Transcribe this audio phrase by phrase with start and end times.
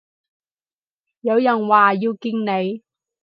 [1.19, 2.81] 有人話要見你